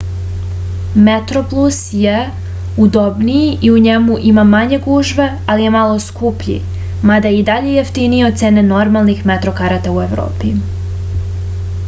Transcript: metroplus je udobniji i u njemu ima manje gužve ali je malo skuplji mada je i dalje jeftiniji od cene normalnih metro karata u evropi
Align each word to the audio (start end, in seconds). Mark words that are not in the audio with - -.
metroplus 1.07 1.75
je 2.03 2.15
udobniji 2.85 3.51
i 3.67 3.69
u 3.73 3.75
njemu 3.87 4.15
ima 4.31 4.45
manje 4.53 4.79
gužve 4.87 5.27
ali 5.55 5.67
je 5.67 5.73
malo 5.75 5.99
skuplji 6.07 6.55
mada 7.11 7.33
je 7.35 7.41
i 7.41 7.43
dalje 7.51 7.75
jeftiniji 7.75 8.27
od 8.31 8.39
cene 8.43 8.63
normalnih 8.71 9.21
metro 9.33 9.53
karata 9.63 9.93
u 9.99 10.01
evropi 10.09 10.55